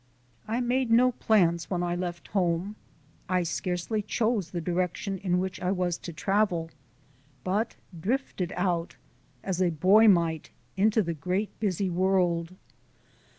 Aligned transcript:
I 0.47 0.61
made 0.61 0.89
no 0.89 1.11
plans 1.11 1.69
when 1.69 1.83
I 1.83 1.95
left 1.95 2.29
home, 2.29 2.75
I 3.29 3.43
scarcely 3.43 4.01
chose 4.01 4.49
the 4.49 4.59
direction 4.59 5.19
in 5.19 5.37
which 5.37 5.61
I 5.61 5.69
was 5.69 5.99
to 5.99 6.11
travel, 6.11 6.71
but 7.43 7.75
drifted 7.99 8.51
out, 8.55 8.95
as 9.43 9.61
a 9.61 9.69
boy 9.69 10.07
might, 10.07 10.49
into 10.75 11.03
the 11.03 11.13
great 11.13 11.51
busy 11.59 11.91
world. 11.91 12.55